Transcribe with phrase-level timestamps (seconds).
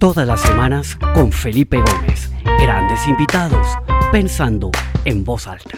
[0.00, 2.30] Todas las semanas con Felipe Gómez.
[2.58, 3.66] Grandes invitados,
[4.10, 4.70] pensando
[5.04, 5.76] en voz alta.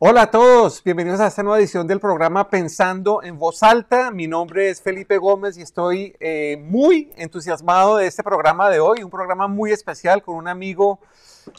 [0.00, 4.10] Hola a todos, bienvenidos a esta nueva edición del programa Pensando en Voz Alta.
[4.10, 9.04] Mi nombre es Felipe Gómez y estoy eh, muy entusiasmado de este programa de hoy,
[9.04, 10.98] un programa muy especial con un amigo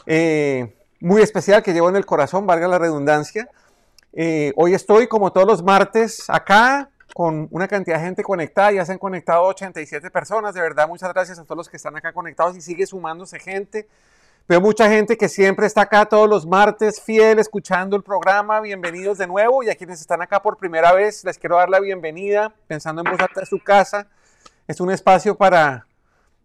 [0.04, 3.48] eh, muy especial que llevo en el corazón, valga la redundancia.
[4.12, 8.72] Eh, hoy estoy, como todos los martes, acá con una cantidad de gente conectada.
[8.72, 10.54] Ya se han conectado 87 personas.
[10.54, 13.88] De verdad, muchas gracias a todos los que están acá conectados y sigue sumándose gente.
[14.48, 18.60] Veo mucha gente que siempre está acá todos los martes, fiel, escuchando el programa.
[18.60, 19.62] Bienvenidos de nuevo.
[19.62, 22.52] Y a quienes están acá por primera vez, les quiero dar la bienvenida.
[22.66, 24.08] Pensando en voz alta de su casa.
[24.66, 25.86] Es un espacio para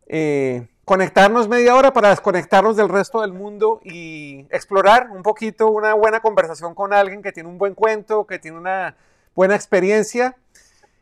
[0.08, 5.94] eh, conectarnos media hora, para desconectarnos del resto del mundo y explorar un poquito una
[5.94, 8.96] buena conversación con alguien que tiene un buen cuento, que tiene una
[9.36, 10.38] buena experiencia.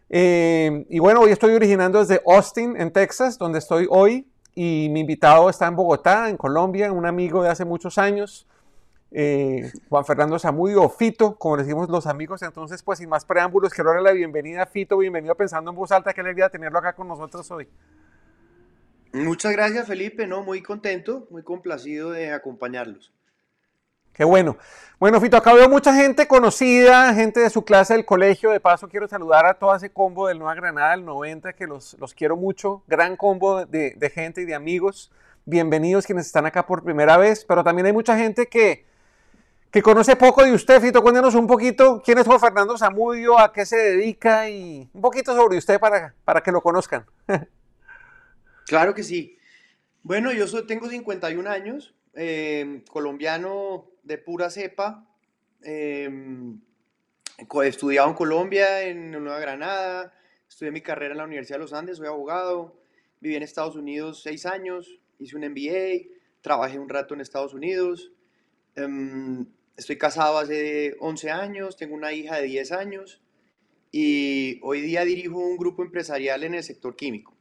[0.10, 5.02] Eh, y bueno, hoy estoy originando desde Austin, en Texas, donde estoy hoy y mi
[5.02, 8.48] invitado está en Bogotá, en Colombia, un amigo de hace muchos años,
[9.12, 12.42] eh, Juan Fernando Zamudio, Fito, como decimos los amigos.
[12.42, 15.92] Entonces, pues sin más preámbulos, quiero darle la bienvenida a Fito, bienvenido Pensando en Voz
[15.92, 17.68] Alta, qué alegría tenerlo acá con nosotros hoy.
[19.16, 23.14] Muchas gracias, Felipe, no, muy contento, muy complacido de acompañarlos.
[24.12, 24.58] Qué bueno.
[25.00, 28.52] Bueno, Fito, acá veo mucha gente conocida, gente de su clase del colegio.
[28.52, 31.96] De paso, quiero saludar a todo ese combo del Nueva Granada del 90, que los,
[31.98, 32.84] los quiero mucho.
[32.88, 35.14] Gran combo de, de, gente y de amigos.
[35.46, 37.46] Bienvenidos quienes están acá por primera vez.
[37.46, 38.86] Pero también hay mucha gente que,
[39.72, 40.82] que conoce poco de usted.
[40.82, 45.02] Fito, cuéntenos un poquito quién es Juan Fernando Zamudio, a qué se dedica y un
[45.02, 47.06] poquito sobre usted para, para que lo conozcan.
[48.66, 49.38] claro que sí.
[50.04, 55.08] Bueno, yo soy, tengo 51 años, eh, colombiano de pura cepa.
[55.64, 56.10] Eh,
[57.64, 60.14] estudiado en Colombia, en Nueva Granada,
[60.48, 62.80] estudié mi carrera en la Universidad de los Andes, soy abogado,
[63.20, 66.08] viví en Estados Unidos seis años, hice un MBA,
[66.42, 68.12] trabajé un rato en Estados Unidos,
[68.76, 68.88] eh,
[69.76, 73.22] estoy casado hace 11 años, tengo una hija de 10 años
[73.92, 77.36] y hoy día dirijo un grupo empresarial en el sector químico.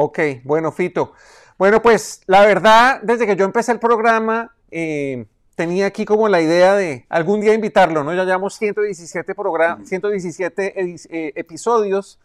[0.00, 1.12] Ok, bueno, Fito.
[1.58, 5.26] Bueno, pues la verdad, desde que yo empecé el programa, eh,
[5.56, 8.14] tenía aquí como la idea de algún día invitarlo, ¿no?
[8.14, 9.34] Ya llevamos 117,
[9.84, 12.20] 117 eh, episodios,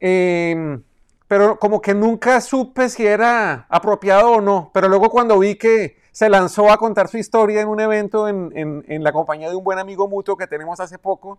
[0.00, 0.82] em,
[1.28, 5.98] pero como que nunca supe si era apropiado o no, pero luego cuando vi que
[6.12, 9.64] se lanzó a contar su historia en un evento en, en, la compañía de un
[9.64, 11.38] buen amigo mutuo que tenemos hace poco,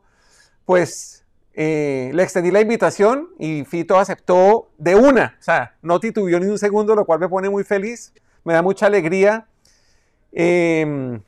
[0.66, 1.26] pues
[1.60, 6.46] eh, le extendí la invitación y Fito aceptó de una, o sea, no titubió ni
[6.46, 8.14] un segundo, lo cual me pone muy feliz,
[8.44, 9.48] me da mucha alegría.
[10.32, 11.20] Em,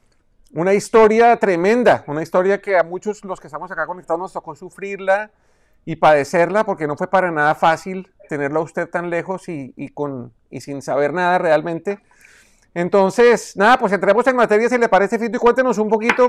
[0.53, 4.56] una historia tremenda, una historia que a muchos los que estamos acá conectados nos tocó
[4.56, 5.31] sufrirla
[5.84, 10.31] y padecerla porque no fue para nada fácil tenerlo a usted tan lejos y, con,
[10.51, 11.97] y sin saber nada realmente.
[12.75, 16.28] Entonces, nada, pues entremos en materia si le parece, Fito, y cuéntenos un poquito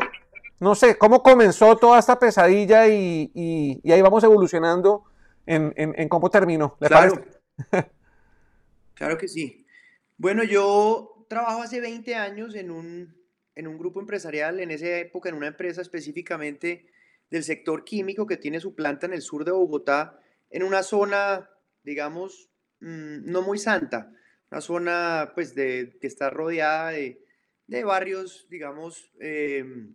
[0.60, 5.04] no sé, cómo comenzó toda esta pesadilla y, ahí vamos evolucionando
[5.46, 6.76] en, cómo terminó.
[6.78, 7.24] claro.
[8.94, 9.66] claro que sí.
[10.16, 13.14] Bueno, yo trabajo hace 20 años en un,
[13.54, 16.86] en un grupo empresarial, en esa época en una empresa específicamente
[17.30, 21.48] del sector químico que tiene su planta en el sur de Bogotá, en una zona,
[21.84, 22.50] digamos,
[22.80, 24.12] mm, no muy santa,
[24.50, 27.24] una zona pues de, que está rodeada de,
[27.84, 29.94] barrios, digamos, em,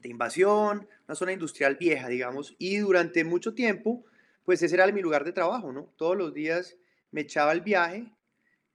[0.00, 4.04] de invasión, una zona industrial vieja, digamos, y durante mucho tiempo,
[4.44, 5.92] pues ese era mi lugar de trabajo, ¿no?
[5.96, 6.76] Todos los días
[7.10, 8.12] me echaba el viaje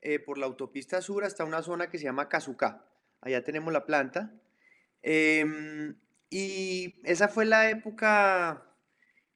[0.02, 2.86] eh, por la autopista sur hasta una zona que se llama Cazucá.
[3.22, 4.34] Allá tenemos la planta.
[5.02, 5.96] Em,
[6.30, 8.64] y esa fue la época,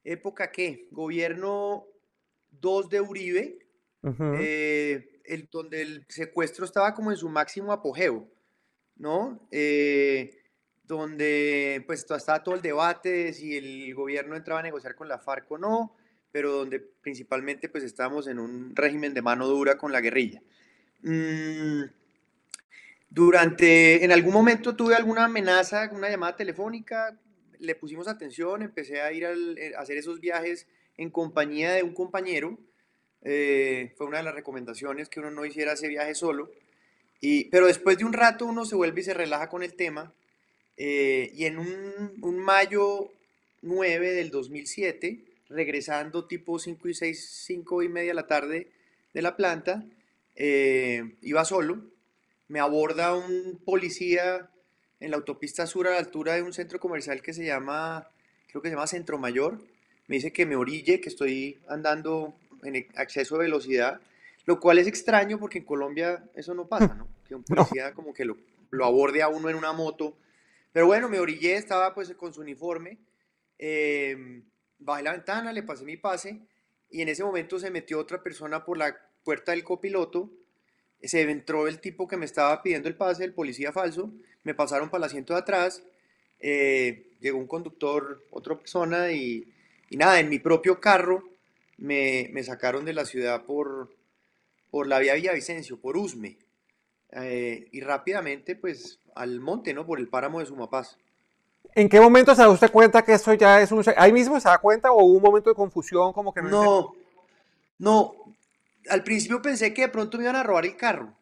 [0.03, 1.87] época que, gobierno
[2.51, 3.59] 2 de Uribe,
[4.39, 8.27] eh, el, donde el secuestro estaba como en su máximo apogeo,
[8.95, 9.47] ¿no?
[9.51, 10.40] Eh,
[10.91, 15.19] donde pues estaba todo el debate de si el gobierno entraba a negociar con la
[15.19, 15.95] FARC o no,
[16.31, 20.41] pero donde principalmente pues estábamos en un régimen de mano dura con la guerrilla.
[21.01, 21.83] Mm,
[23.09, 27.17] durante, en algún momento tuve alguna amenaza, una llamada telefónica,
[27.59, 30.67] le pusimos atención, empecé a ir eh, a hacer esos viajes
[30.97, 32.57] en compañía de un compañero,
[33.21, 36.51] eh, fue una de las recomendaciones que uno no hiciera ese viaje solo,
[37.21, 40.13] y, pero después de un rato uno se vuelve y se relaja con el tema
[40.83, 43.11] eh, y en un, mayo
[43.61, 48.71] 9 del 2007, regresando tipo 5 y 6, 5 y media de la tarde
[49.13, 49.85] de la planta,
[50.35, 51.83] eh, iba solo,
[52.47, 54.49] me aborda un policía
[54.99, 58.09] en la autopista sur a la altura de un centro comercial que se llama,
[58.47, 59.59] creo que se llama Centro Mayor,
[60.07, 64.01] me dice que me orille, que estoy andando en acceso de velocidad,
[64.47, 67.07] lo cual es extraño porque en Colombia eso no pasa, ¿no?
[67.27, 68.35] Que un policía como que lo,
[68.71, 70.15] lo aborde a uno en una moto.
[70.71, 72.97] Pero bueno, me orillé, estaba pues con su uniforme,
[73.59, 74.43] eh,
[74.79, 76.39] bajé la ventana, le pasé mi pase
[76.89, 80.31] y en ese momento se metió otra persona por la puerta del copiloto,
[81.01, 84.13] se entró el tipo que me estaba pidiendo el pase, el policía falso,
[84.43, 85.83] me pasaron para el asiento de atrás,
[86.39, 89.53] eh, llegó un conductor, otra persona y,
[89.89, 91.23] y, nada, en mi propio carro
[91.77, 93.95] me, me, sacaron de la ciudad por,
[94.69, 96.37] por la vía Villavicencio, por Usme,
[97.11, 99.85] eh, y rápidamente pues al monte, ¿no?
[99.85, 100.97] Por el páramo de Sumapaz.
[101.75, 103.83] ¿En qué momento se da usted cuenta que esto ya es un...
[103.95, 106.49] ¿Ahí mismo se da cuenta o hubo un momento de confusión como que no...
[106.49, 106.93] No,
[107.79, 108.15] no.
[108.89, 111.13] Al principio pensé que de pronto me iban a robar el carro.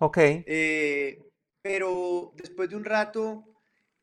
[0.00, 0.18] Ok.
[0.18, 1.22] Eh,
[1.62, 3.44] pero después de un rato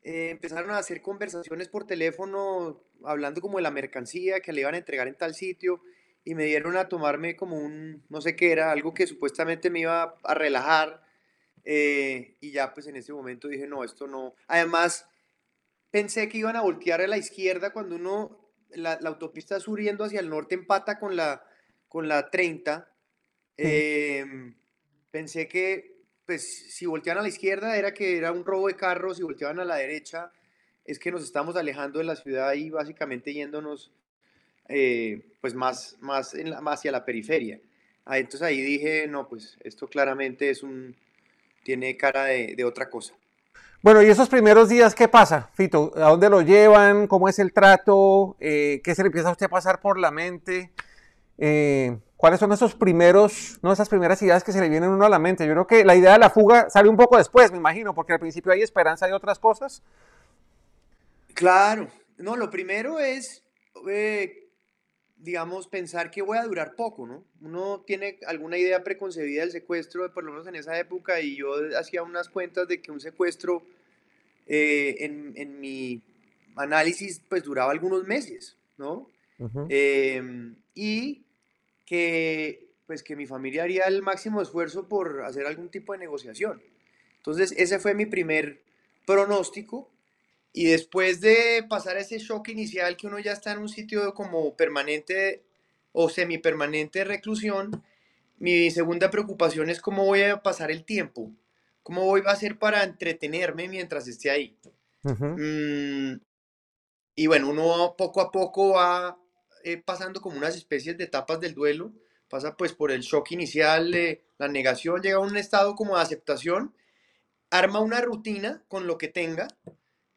[0.02, 4.76] eh, empezaron a hacer conversaciones por teléfono hablando como de la mercancía que le iban
[4.76, 5.82] a entregar en tal sitio
[6.24, 9.82] y me dieron a tomarme como un, no sé qué era, algo que supuestamente me
[9.82, 11.04] iba a relajar.
[11.64, 14.36] Eh, y ya pues en ese momento dije, no, esto no.
[14.48, 15.08] Además,
[15.90, 20.20] pensé que iban a voltear a la izquierda cuando uno, la, autopista sur yendo hacia
[20.20, 21.46] el norte empata con la,
[21.88, 22.88] con la 30.
[23.58, 24.56] Em,
[25.12, 29.18] pensé que, pues, si volteaban a la izquierda era que era un robo de carros,
[29.18, 30.32] si volteaban a la derecha
[30.86, 33.92] es que nos estamos alejando de la ciudad y básicamente yéndonos,
[34.68, 37.60] eh, pues, más, más, en la, más hacia la periferia.
[38.06, 40.96] Ah, entonces ahí dije, no, pues, esto claramente es un,
[41.64, 43.14] tiene cara de, de otra cosa.
[43.84, 45.92] Bueno, y esos primeros días, ¿qué pasa, Fito?
[45.96, 47.08] ¿A dónde lo llevan?
[47.08, 48.36] ¿Cómo es el trato?
[48.40, 50.72] Eh, ¿Qué se le empieza a usted a pasar por la mente?
[51.40, 55.10] Eh, ¿Cuáles son esos primeros, no esas primeras ideas que se le vienen uno a
[55.10, 55.48] la mente?
[55.48, 58.14] Yo creo que la idea de la fuga sale un poco después, me imagino, porque
[58.14, 59.82] al principio hay esperanza de otras cosas.
[61.34, 61.88] Claro,
[62.20, 63.44] no, lo primero es,
[63.90, 64.41] eh,
[65.22, 67.24] digamos, pensar que voy a durar poco, ¿no?
[67.42, 71.54] Uno tiene alguna idea preconcebida del secuestro, por lo menos en esa época, y yo
[71.78, 73.64] hacía unas cuentas de que un secuestro
[74.48, 76.02] eh, en, en, mi
[76.56, 79.10] análisis pues duraba algunos meses, ¿no?
[79.70, 81.24] Em, y
[81.86, 86.62] que pues que mi familia haría el máximo esfuerzo por hacer algún tipo de negociación.
[87.18, 88.62] Entonces ese fue mi primer
[89.06, 89.90] pronóstico
[90.54, 94.56] y después de pasar ese shock inicial que uno ya está en un sitio como
[94.56, 95.44] permanente
[95.94, 97.84] o semipermanente reclusión,
[98.38, 101.32] mi segunda preocupación es cómo voy a pasar el tiempo,
[101.84, 104.58] cómo voy a hacer para entretenerme mientras esté ahí.
[105.04, 106.16] Mm,
[107.16, 109.18] y bueno, uno poco a poco va
[109.64, 111.94] eh, pasando como unas especies de etapas del duelo,
[112.30, 113.92] pasa pues por el shock inicial,
[114.38, 116.74] la negación, llega a un estado como de aceptación,
[117.50, 119.48] arma una rutina con lo que tenga,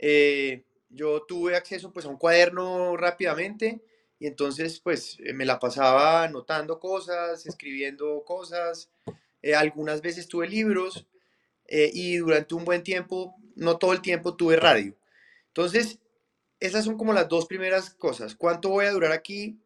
[0.06, 3.80] eh, yo tuve acceso pues a un cuaderno rápidamente
[4.18, 8.90] y entonces pues eh, me la pasaba anotando cosas, escribiendo cosas,
[9.40, 11.06] eh, algunas veces tuve libros
[11.66, 14.94] y durante un buen tiempo, no todo el tiempo tuve radio.
[15.48, 15.98] Entonces,
[16.60, 18.34] esas son como las dos primeras cosas.
[18.34, 19.58] ¿Cuánto voy a durar aquí?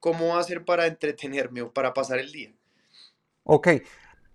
[0.00, 2.52] ¿Cómo va a ser para entretenerme o para pasar el día?
[3.44, 3.68] Ok.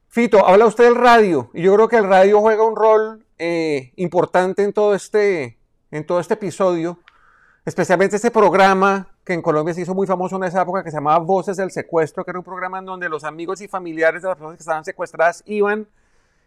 [0.07, 3.91] Fito, habla usted del radio y yo creo que el radio juega un rol eh,
[3.95, 5.57] importante en todo, este,
[5.89, 6.99] en todo este episodio,
[7.65, 10.97] especialmente este programa que en Colombia se hizo muy famoso en esa época que se
[10.97, 14.27] llamaba Voces del Secuestro, que era un programa en donde los amigos y familiares de
[14.27, 15.87] las personas que estaban secuestradas iban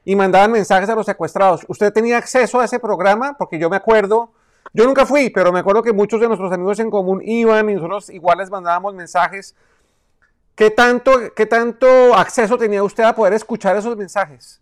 [0.05, 1.63] y mandaban mensajes a los secuestrados.
[1.67, 3.35] ¿Usted tenía acceso a ese programa?
[3.37, 4.31] Porque yo me acuerdo,
[4.73, 7.75] yo nunca fui, pero me acuerdo que muchos de nuestros amigos en común iban y
[7.75, 9.57] nosotros igual les mandábamos mensajes.
[10.55, 14.61] ¿Qué tanto, qué tanto acceso tenía usted a poder escuchar esos mensajes?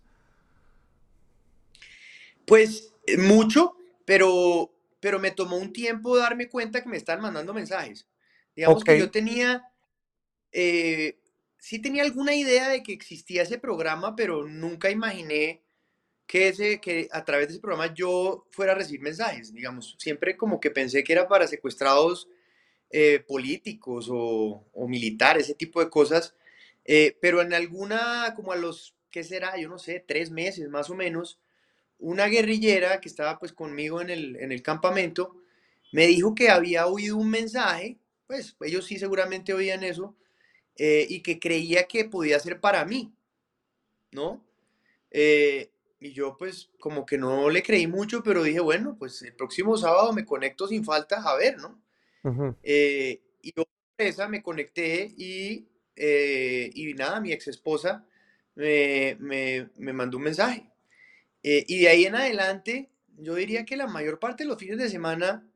[2.45, 7.53] Pues eh, mucho, pero, pero me tomó un tiempo darme cuenta que me están mandando
[7.53, 8.07] mensajes.
[8.55, 9.63] Digamos que yo tenía,
[10.51, 11.17] eh,
[11.57, 15.63] sí tenía alguna idea de que existía ese programa, pero nunca imaginé
[16.27, 19.53] que, ese, que a través de ese programa yo fuera a recibir mensajes.
[19.53, 22.29] Digamos, siempre como que pensé que era para secuestrados
[22.91, 26.35] eh, políticos o, o, militares, ese tipo de cosas.
[27.21, 29.57] pero en alguna, como a los, ¿qué será?
[29.57, 31.39] Yo no sé, tres meses más o menos,
[32.03, 35.37] una guerrillera que estaba pues conmigo en el, en el campamento
[35.93, 40.15] me dijo que había oído un mensaje, pues ellos sí seguramente oían eso,
[40.75, 43.13] eh, y que creía que podía ser para mí,
[44.11, 44.43] ¿no?
[45.11, 45.69] Eh,
[45.99, 49.77] y yo pues como que no le creí mucho, pero dije, bueno, pues el próximo
[49.77, 51.81] sábado me conecto sin falta a ver, ¿no?
[52.63, 53.63] Eh, y yo
[53.97, 58.05] esa me conecté y, y nada, mi ex esposa
[58.55, 60.72] me, me, me mandó un mensaje
[61.43, 64.77] eh, y de ahí en adelante, yo diría que la mayor parte de los fines
[64.77, 65.47] de semana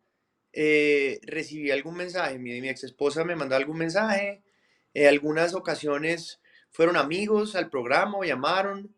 [0.53, 2.38] eh, recibí algún mensaje.
[2.38, 4.44] Mi, mi ex esposa me mandó algún mensaje.
[4.94, 6.41] En algunas ocasiones
[6.72, 8.94] fueron amigos al programa, llamaron.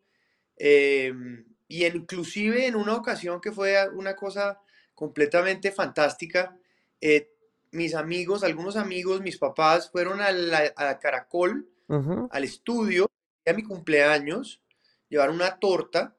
[0.58, 4.60] Em, y inclusive en una ocasión que fue una cosa
[4.96, 6.58] completamente fantástica,
[7.00, 7.32] eh,
[7.72, 13.10] mis amigos, algunos amigos, mis papás fueron a, la, Caracol, al estudio,
[13.46, 14.62] a mi cumpleaños,
[15.08, 16.16] llevaron una torta,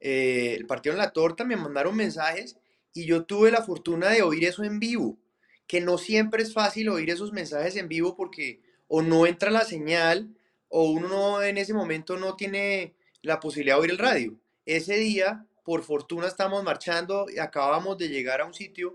[0.00, 2.56] eh, partieron la torta, me mandaron mensajes
[2.92, 5.18] y yo tuve la fortuna de oír eso en vivo,
[5.66, 9.64] que no siempre es fácil oír esos mensajes en vivo porque o no entra la
[9.64, 10.34] señal
[10.68, 14.38] o uno en ese momento no tiene la posibilidad de oír el radio.
[14.66, 18.94] Ese día, por fortuna, estamos marchando y acabamos de llegar a un sitio,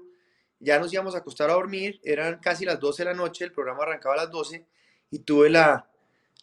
[0.60, 3.52] ya nos íbamos a acostar a dormir, eran casi las 12 de la noche, el
[3.52, 4.66] programa arrancaba a las 12
[5.12, 5.90] y tuve la,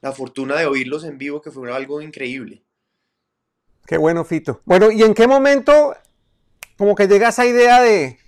[0.01, 2.63] la fortuna de oírlos en vivo, que fue algo increíble.
[3.91, 4.61] Qué bueno, Fito.
[4.67, 5.97] Bueno, ¿y en qué momento
[6.79, 8.21] como que llega esa idea de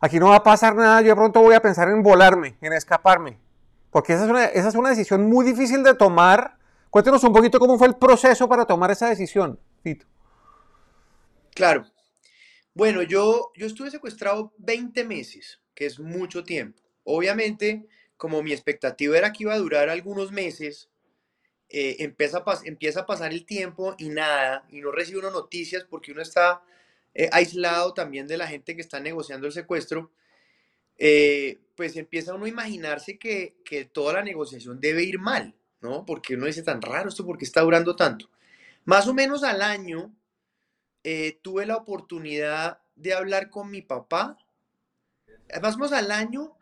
[0.00, 3.38] aquí no va a pasar nada, yo pronto voy a pensar en volarme, en escaparme?
[3.92, 6.58] Porque esa es una, esa es una decisión muy difícil de tomar.
[6.90, 10.04] Cuéntenos un poquito cómo fue el proceso para tomar esa decisión, Fito.
[11.54, 11.86] Claro.
[12.74, 16.82] Bueno, yo, yo estuve secuestrado 20 meses, que es mucho tiempo.
[17.04, 17.86] Obviamente,
[18.16, 20.90] como mi expectativa era que iba a durar algunos meses,
[21.70, 25.84] eh, empieza, a empieza a pasar el tiempo y nada, y no recibe uno noticias
[25.84, 26.62] porque uno está
[27.14, 30.10] eh, aislado también de la gente que está negociando el secuestro.
[30.96, 36.04] Eh, pues empieza uno a imaginarse que, que, toda la negociación debe ir mal, ¿no?
[36.06, 38.30] Porque uno dice tan raro esto, porque está durando tanto?
[38.84, 40.14] Más o menos al año
[41.42, 44.36] tuve la oportunidad de hablar con mi papá.
[45.62, 46.56] Más o menos al año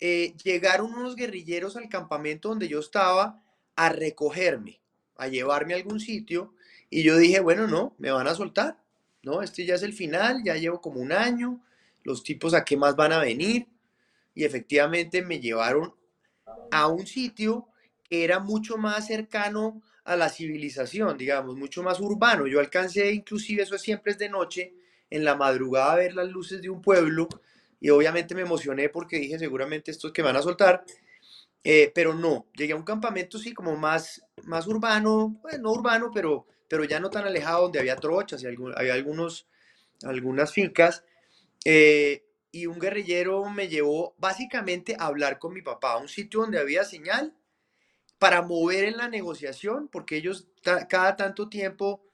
[0.00, 3.41] llegaron unos guerrilleros al campamento donde yo estaba
[3.76, 4.80] a recogerme,
[5.16, 6.54] a llevarme a algún sitio.
[6.90, 8.78] Y yo dije, bueno, no, me van a soltar,
[9.22, 9.42] ¿no?
[9.42, 11.60] Este ya es el final, ya llevo como un año,
[12.04, 13.66] los tipos a qué más van a venir
[14.34, 15.94] y efectivamente me llevaron
[16.70, 17.68] a un sitio
[18.08, 22.46] que era mucho más cercano a la civilización, digamos, mucho más urbano.
[22.46, 24.74] Yo alcancé, inclusive eso siempre es de noche,
[25.10, 27.28] en la madrugada a ver las luces de un pueblo
[27.80, 30.84] y obviamente me emocioné porque dije seguramente estos que van a soltar,
[31.64, 36.10] eh, pero no, llegué a un campamento sí como más, más urbano, pues no urbano,
[36.12, 39.46] pero, pero ya no tan alejado donde había trochas y había algunos,
[40.02, 41.04] algunas fincas.
[41.64, 46.40] Eh, y un guerrillero me llevó básicamente a hablar con mi papá, a un sitio
[46.40, 47.34] donde había señal
[48.18, 52.04] para mover en la negociación, porque ellos cada tanto tiempo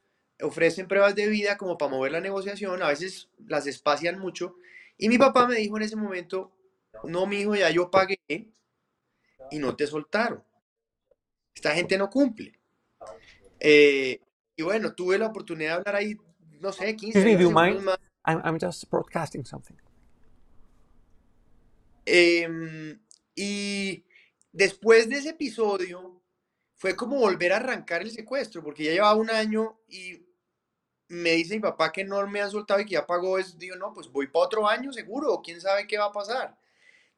[0.41, 4.57] ofrecen pruebas de vida como para mover la negociación, a veces las espacian mucho.
[4.97, 6.53] Y mi papá me dijo en ese momento,
[7.05, 8.19] no, mi hijo, ya yo pagué
[9.51, 10.43] y no te soltaron.
[11.55, 12.59] Esta gente no cumple.
[13.61, 14.21] Eh,
[14.57, 16.17] y bueno, tuve la oportunidad de hablar ahí,
[16.61, 19.77] no sé, 15 minutos I'm just broadcasting something.
[22.05, 23.01] Em,
[23.35, 24.05] y
[24.53, 26.23] después de ese episodio,
[26.75, 30.27] fue como volver a arrancar el secuestro, porque ya llevaba un año y
[31.09, 33.57] me dice mi papá que no me han soltado y que ya pagó eso.
[33.57, 36.58] Digo, no, pues voy para otro año seguro, quién sabe qué va a pasar.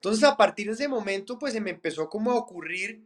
[0.01, 3.03] Entonces, a partir de ese momento, pues se me empezó como a ocurrir,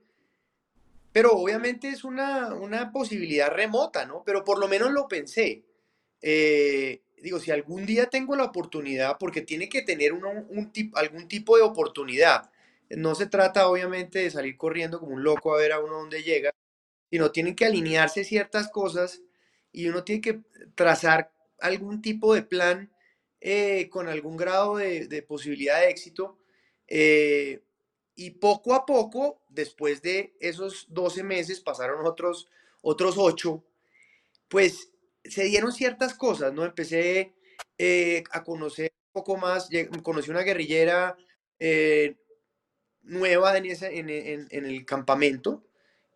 [1.13, 4.23] pero obviamente es una, una posibilidad remota, ¿no?
[4.25, 5.65] Pero por lo menos lo pensé.
[6.23, 10.25] Eh, digo, si algún día tengo la oportunidad, porque tiene que tener un
[10.95, 12.51] algún tipo de oportunidad.
[12.91, 16.23] No se trata obviamente de salir corriendo como un loco a ver a uno dónde
[16.23, 16.53] llega,
[17.11, 19.23] sino tienen que alinearse ciertas cosas
[19.73, 20.41] y uno tiene que
[20.75, 22.93] trazar algún tipo de plan
[23.41, 26.39] eh, con algún grado de, posibilidad de éxito.
[26.89, 27.63] Eh,
[28.17, 32.49] y poco a poco, después de esos 12 meses, pasaron otros,
[32.83, 33.65] otros 8,
[34.49, 34.91] pues
[35.25, 36.65] se dieron ciertas cosas, ¿no?
[36.65, 37.35] Empecé
[37.79, 39.69] eh, a conocer un poco más,
[40.03, 41.17] conocí una guerrillera
[41.59, 42.17] eh,
[43.03, 43.67] nueva en,
[44.11, 45.65] en, el campamento,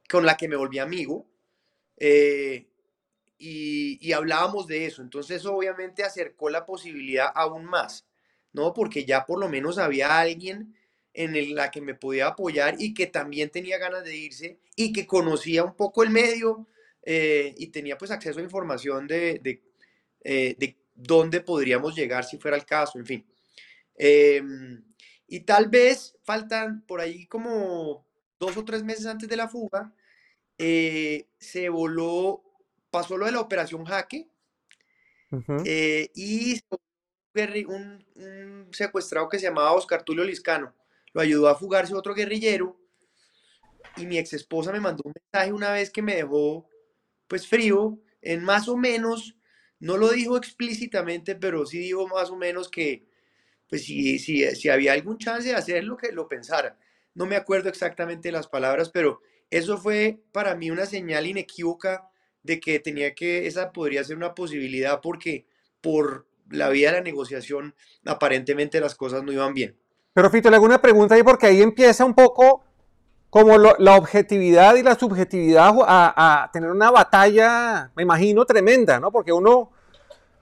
[0.08, 1.26] con la que me volví amigo,
[2.00, 2.66] y,
[4.00, 5.02] y, hablábamos de eso.
[5.02, 8.07] Entonces, obviamente acercó la posibilidad aún más,
[8.58, 8.74] ¿no?
[8.74, 10.74] Porque ya por lo menos había alguien
[11.14, 15.06] en la que me podía apoyar y que también tenía ganas de irse y que
[15.06, 16.66] conocía un poco el medio,
[17.02, 19.62] eh, y tenía pues acceso a información de, de,
[20.22, 23.26] eh, dónde podríamos llegar si fuera el caso, en fin.
[23.94, 24.84] Em,
[25.26, 28.06] y tal vez faltan por ahí como
[28.38, 29.92] dos o tres meses antes de la fuga,
[30.58, 32.42] eh, se voló,
[32.90, 34.28] pasó lo de la operación Jaque
[36.14, 36.60] y
[37.68, 40.74] un, un, secuestrado que se llamaba Oscar Tulio Liscano.
[41.12, 42.78] Lo ayudó a fugarse otro guerrillero
[43.96, 46.68] y mi ex esposa me mandó un mensaje una vez que me dejó
[47.26, 49.36] pues frío, en más o menos,
[49.80, 53.06] no lo dijo explícitamente, pero sí dijo más o menos que
[53.68, 56.78] pues si, si, si había algún chance de hacerlo, que lo pensara.
[57.14, 62.08] No me acuerdo exactamente las palabras, pero eso fue para mí una señal inequívoca
[62.42, 65.46] de que tenía que, esa podría ser una posibilidad porque
[65.80, 67.74] por la vía de la negociación
[68.04, 69.76] aparentemente las cosas no iban bien.
[70.12, 72.64] Pero Fito, le hago una pregunta ahí porque ahí empieza un poco
[73.30, 79.12] como la objetividad y la subjetividad a, tener una batalla, me imagino, tremenda, ¿no?
[79.12, 79.70] Porque uno,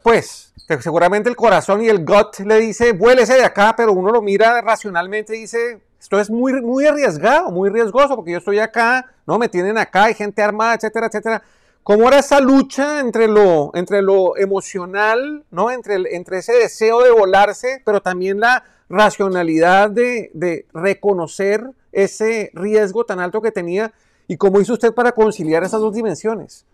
[0.03, 4.23] pues, seguramente el corazón y el gut le dice, vuélese de acá, pero uno lo
[4.23, 9.13] mira racionalmente y dice, esto es muy, muy arriesgado, muy riesgoso, porque yo estoy acá,
[9.27, 9.37] ¿no?
[9.37, 11.43] Me tienen acá, hay gente armada, etcétera, etcétera.
[11.87, 15.71] ¿Cómo era esa lucha entre lo, entre lo emocional, ¿no?
[15.71, 23.05] Entre, entre ese deseo de volarse, pero también la racionalidad de, de reconocer ese riesgo
[23.05, 23.95] tan alto que tenía
[24.27, 26.67] y cómo hizo usted para conciliar esas dos dimensiones?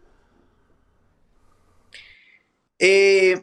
[2.79, 3.39] Eh,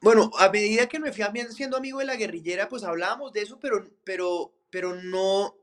[0.00, 3.60] bueno, a medida que me fui siendo amigo de la guerrillera, pues hablábamos de eso,
[3.60, 5.54] pero, pero, pero no,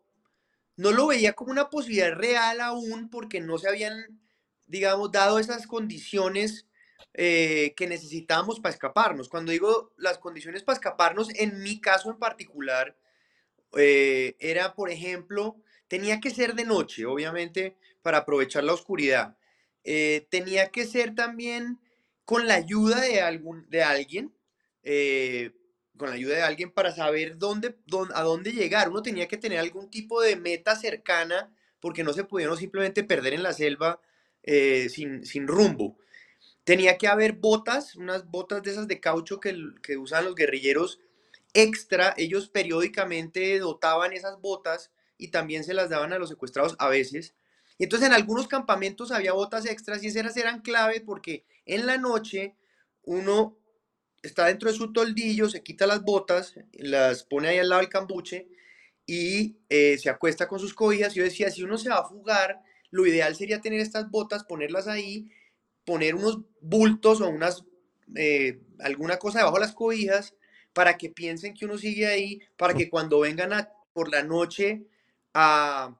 [0.77, 4.21] no lo veía como una posibilidad real aún porque no se habían,
[4.71, 6.65] digamos, dado esas condiciones
[7.13, 9.27] eh, que necesitábamos para escaparnos.
[9.27, 12.95] Cuando digo las condiciones para escaparnos, en mi caso en particular,
[13.77, 15.57] eh, era, por ejemplo,
[15.89, 19.35] tenía que ser de noche, obviamente, para aprovechar la oscuridad.
[19.83, 21.77] Eh, tenía que ser también
[22.23, 24.33] con la ayuda de, algún, de alguien,
[25.97, 28.87] con la ayuda de alguien para saber dónde, dónde, a dónde llegar.
[28.87, 33.33] Uno tenía que tener algún tipo de meta cercana porque no se podía simplemente perder
[33.33, 33.99] en la selva
[34.43, 35.97] sin, sin, rumbo.
[36.63, 40.99] Tenía que haber botas, unas botas de esas de caucho que, que usan los guerrilleros
[41.53, 46.87] extra, ellos periódicamente dotaban esas botas y también se las daban a los secuestrados a
[46.89, 47.35] veces.
[47.77, 51.97] Y entonces en algunos campamentos había botas extras y esas eran clave porque en la
[51.97, 52.55] noche
[53.03, 53.57] uno
[54.21, 57.89] está dentro de su toldillo, se quita las botas, las pone ahí al lado del
[57.89, 58.47] cambuche
[59.05, 61.13] y eh, se acuesta con sus cobijas.
[61.13, 64.87] Yo decía, si uno se va a fugar, lo ideal sería tener estas botas, ponerlas
[64.87, 65.31] ahí,
[65.85, 67.63] poner unos bultos o unas,
[68.15, 70.35] eh, alguna cosa debajo de las cobijas
[70.73, 74.85] para que piensen que uno sigue ahí, para que cuando vengan a, por la noche
[75.33, 75.97] a,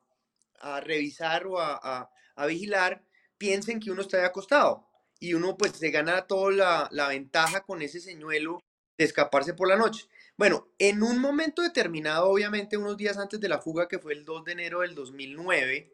[0.84, 2.10] revisar o a,
[2.48, 3.04] vigilar,
[3.38, 4.88] piensen que uno está ahí acostado
[5.20, 8.62] y uno pues se gana toda la, ventaja con ese señuelo
[8.98, 10.08] de escaparse por la noche.
[10.38, 14.26] Bueno, en un momento determinado, obviamente unos días antes de la fuga, que fue el
[14.26, 15.94] 2 de enero del 2009,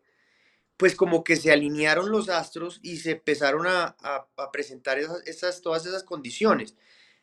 [0.78, 3.96] pues como que se alinearon los astros y se empezaron a,
[4.54, 6.76] presentar esas, todas esas condiciones.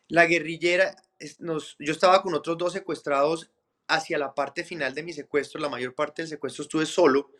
[0.09, 0.95] La guerrillera,
[1.39, 3.49] nos, yo estaba con otros dos secuestrados
[3.87, 7.31] hacia la parte final de mi secuestro, la mayor parte del secuestro estuve solo,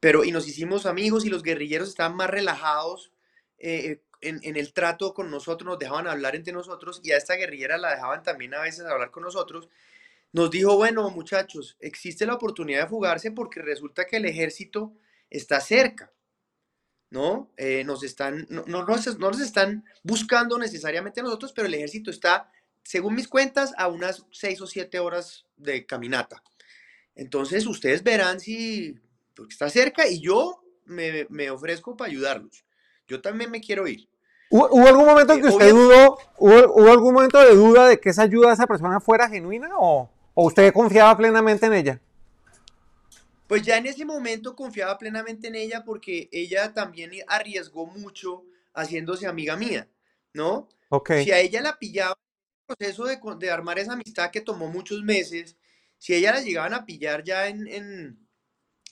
[0.00, 3.12] pero y nos hicimos amigos y los guerrilleros estaban más relajados
[3.58, 7.34] eh, en, en, el trato con nosotros, nos dejaban hablar entre nosotros y a esta
[7.34, 9.68] guerrillera la dejaban también a veces hablar con nosotros.
[10.32, 14.94] Nos dijo, bueno muchachos, existe la oportunidad de fugarse porque resulta que el ejército
[15.30, 16.12] está cerca.
[17.10, 17.50] ¿no?
[17.56, 22.50] Eh, nos están, no, no, nos están buscando necesariamente a nosotros, pero el ejército está,
[22.84, 26.42] según mis cuentas, a unas seis o siete horas de caminata.
[27.16, 28.98] Entonces, ustedes verán si
[29.48, 32.64] está cerca y yo me, ofrezco para ayudarlos.
[33.08, 34.08] Yo también me quiero ir.
[34.50, 38.10] ¿Hubo, algún momento en que eh, usted dudó, hubo, algún momento de duda de que
[38.10, 42.00] esa ayuda a esa persona fuera genuina o, o usted confiaba plenamente en ella?
[43.50, 49.26] Pues ya en ese momento confiaba plenamente en ella porque ella también arriesgó mucho haciéndose
[49.26, 49.88] amiga mía,
[50.32, 50.68] ¿no?
[50.88, 51.14] Ok.
[51.24, 54.68] Si a ella la pillaba en el proceso de, de, armar esa amistad que tomó
[54.68, 55.56] muchos meses,
[55.98, 58.28] si ella la llegaban a pillar ya en, en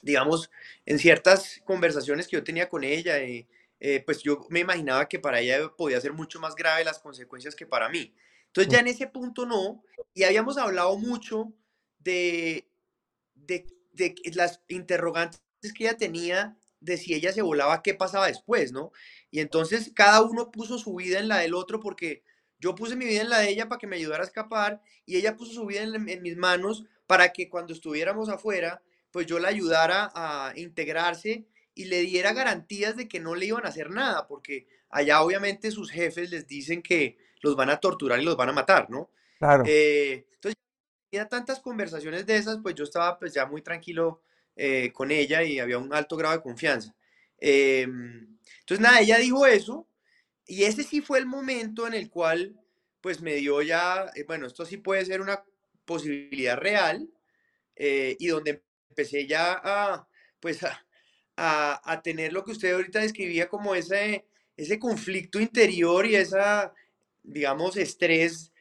[0.03, 0.51] digamos,
[0.87, 3.47] en ciertas conversaciones que yo tenía con ella, eh,
[3.79, 7.55] eh, pues yo me imaginaba que para ella podía ser mucho más grave las consecuencias
[7.55, 8.13] que para mí.
[8.47, 11.53] Entonces ya en ese punto no, y habíamos hablado mucho
[12.01, 12.69] de,
[13.37, 15.41] de de las interrogantes
[15.75, 18.93] que ella tenía de si ella se volaba, qué pasaba después, ¿no?
[19.31, 22.23] Y entonces cada uno puso su vida en la del otro porque
[22.61, 25.17] yo puse mi vida en la de ella para que me ayudara a escapar y
[25.17, 29.49] ella puso su vida en, mis manos para que cuando estuviéramos afuera, pues yo la
[29.49, 34.27] ayudara a integrarse y le diera garantías de que no le iban a hacer nada,
[34.27, 38.49] porque allá obviamente sus jefes les dicen que los van a torturar y los van
[38.49, 39.11] a matar, ¿no?
[39.39, 39.63] Claro.
[39.67, 40.57] Eh, entonces
[41.29, 44.23] tantas conversaciones de esas, pues yo estaba pues ya muy tranquilo
[44.57, 46.95] eh, con ella y había un alto grado de confianza.
[47.39, 49.89] Em, entonces, nada, ella dijo eso
[50.47, 52.59] y ese sí fue el momento en el cual
[53.01, 55.45] pues me dio ya, eh, bueno, esto sí puede ser una
[55.85, 57.09] posibilidad real
[57.77, 60.09] eh, y donde empecé ya a,
[60.41, 60.85] pues a,
[61.37, 66.75] a, tener lo que usted ahorita describía como ese, ese conflicto interior y esa,
[67.23, 68.53] digamos, estrés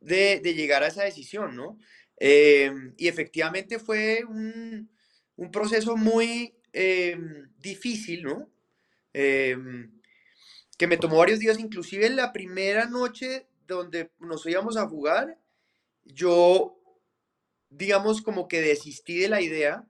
[0.00, 1.78] de, llegar a esa decisión, ¿no?
[2.16, 4.90] Em, y efectivamente fue un,
[5.52, 8.50] proceso muy em, difícil, ¿no?
[9.12, 9.90] Em,
[10.76, 15.38] que me tomó varios días, inclusive en la primera noche donde nos íbamos a jugar,
[16.04, 16.78] yo,
[17.70, 19.86] digamos, como que desistí de la idea,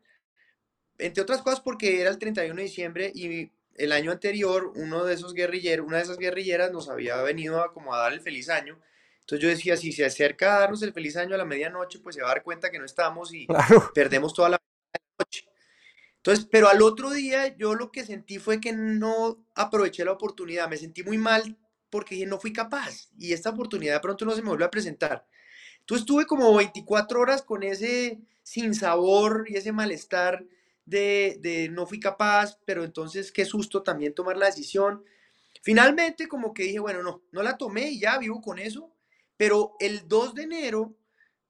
[0.98, 5.14] entre otras cosas porque era el 31 de diciembre y el año anterior uno de
[5.14, 8.48] esos guerrilleros, una de esas guerrilleras nos había venido a como a dar el feliz
[8.48, 8.78] año.
[9.20, 12.16] Entonces yo decía, si se acerca a darnos el feliz año a la medianoche, pues
[12.16, 13.46] se va a dar cuenta que no estamos y
[13.94, 14.58] perdemos toda la
[15.18, 15.46] noche.
[16.16, 20.68] Entonces, pero al otro día yo lo que sentí fue que no aproveché la oportunidad,
[20.68, 21.56] me sentí muy mal
[21.88, 24.70] porque dije, no fui capaz y esta oportunidad de pronto no se me vuelve a
[24.70, 25.26] presentar.
[25.80, 30.44] Entonces estuve como 24 horas con ese sinsabor y ese malestar
[30.84, 35.04] de, no fui capaz, pero entonces qué susto también tomar la decisión.
[35.62, 38.92] Finalmente como que dije, bueno, no, no la tomé y ya vivo con eso,
[39.40, 40.94] pero el 2 de enero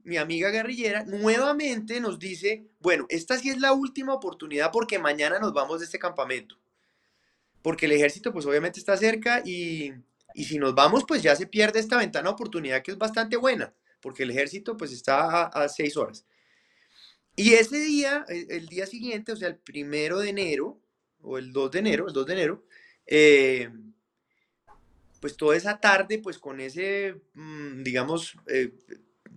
[0.05, 5.41] mi amiga guerrillera nuevamente nos dice, bueno, esta sí es la última oportunidad porque mañana
[5.41, 6.57] nos vamos de este campamento.
[7.63, 9.93] Porque el ejército pues obviamente está cerca y,
[10.37, 13.75] si nos vamos pues ya se pierde esta ventana de oportunidad que es bastante buena,
[14.01, 16.25] porque el ejército pues está a, seis horas.
[17.35, 20.81] Y ese día, el, día siguiente, o sea, el primero de enero,
[21.23, 22.65] o el 2 de enero, el 2 de enero,
[23.09, 23.69] eh,
[25.21, 28.73] pues toda esa tarde, pues con ese, mm, digamos, eh,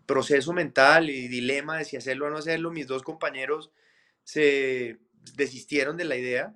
[0.06, 3.72] proceso mental y dilema de si hacerlo o no hacerlo, mis dos compañeros
[4.24, 5.00] se
[5.36, 6.56] desistieron de la idea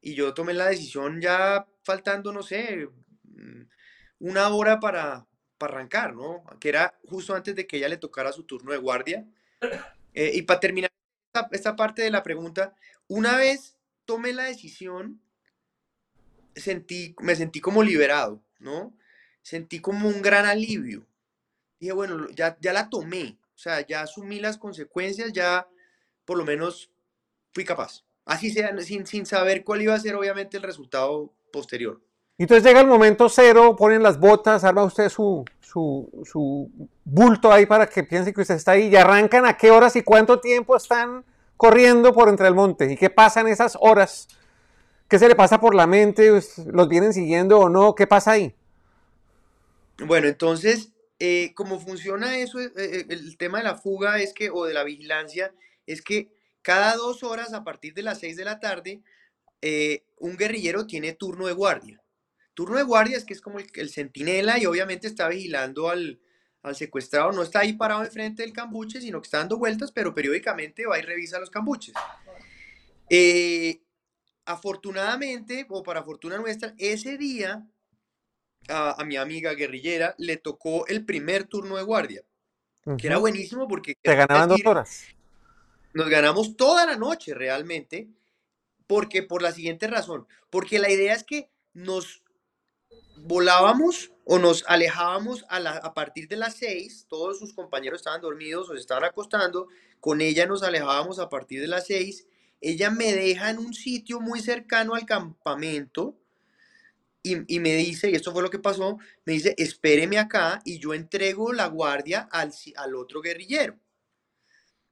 [0.00, 2.88] y yo tomé la decisión ya faltando, no sé,
[3.24, 3.62] mm,
[4.20, 5.26] una hora para,
[5.58, 6.44] para arrancar, ¿no?
[6.60, 9.26] Que era justo antes de que ella le tocara su turno de guardia.
[10.12, 10.90] Eh, y para terminar
[11.52, 12.74] esta, parte de la pregunta,
[13.06, 15.22] una vez tomé la decisión,
[16.56, 18.96] sentí, me sentí como liberado, ¿no?
[19.42, 21.06] Sentí como un gran alivio.
[21.80, 25.66] Dije, bueno, ya, ya la tomé, o sea, ya asumí las consecuencias, ya
[26.24, 26.90] por lo menos
[27.52, 28.04] fui capaz.
[28.24, 32.00] Así sea, sin, sin saber cuál iba a ser obviamente el resultado posterior.
[32.38, 36.70] Entonces llega el momento cero, ponen las botas, arma usted su, su,
[37.04, 40.02] bulto ahí para que piense que usted está ahí y arrancan a qué horas y
[40.02, 41.24] cuánto tiempo están
[41.56, 44.28] corriendo por entre el monte y qué pasa en esas horas.
[45.12, 46.30] ¿Qué se le pasa por la mente?
[46.30, 47.94] ¿Los vienen siguiendo o no?
[47.94, 48.54] ¿Qué pasa ahí?
[49.98, 52.58] Bueno, entonces, eh, ¿cómo funciona eso?
[52.58, 55.52] Eh, eh, el tema de la fuga es que, o de la vigilancia,
[55.86, 59.02] es que cada dos horas a partir de las seis de la tarde,
[60.18, 62.02] un guerrillero tiene turno de guardia.
[62.54, 66.20] Turno de guardia es que es como el, centinela y obviamente está vigilando al,
[66.72, 67.32] secuestrado.
[67.32, 70.98] No está ahí parado enfrente del cambuche, sino que está dando vueltas, pero periódicamente va
[70.98, 71.94] y revisa los cambuches.
[73.10, 73.82] Eh,
[74.44, 77.66] afortunadamente, o para fortuna nuestra, ese día
[78.68, 82.22] a, mi amiga guerrillera le tocó el primer turno de guardia,
[82.98, 83.94] que era buenísimo porque...
[84.00, 85.04] Te ganaban dos horas.
[85.94, 88.08] Nos ganamos toda la noche realmente,
[88.86, 92.22] porque por la siguiente razón, porque la idea es que nos
[93.16, 98.70] volábamos o nos alejábamos a, a partir de las seis, todos sus compañeros estaban dormidos
[98.70, 99.68] o se estaban acostando,
[100.00, 102.26] con ella nos alejábamos a partir de las seis,
[102.62, 106.16] ella me deja en un sitio muy cercano al campamento
[107.24, 110.92] y, me dice, y esto fue lo que pasó, me dice, espéreme acá y yo
[110.92, 113.78] entrego la guardia al, al otro guerrillero,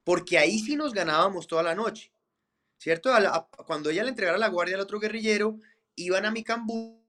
[0.05, 2.13] porque ahí sí nos ganábamos toda la noche,
[2.79, 3.11] ¿cierto?
[3.67, 5.59] cuando ella le entregara la guardia al otro guerrillero,
[5.97, 7.01] iban a mi cambú